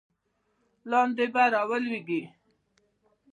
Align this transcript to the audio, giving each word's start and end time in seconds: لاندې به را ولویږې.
لاندې 0.89 1.25
به 1.33 1.43
را 1.53 1.61
ولویږې. 1.69 2.21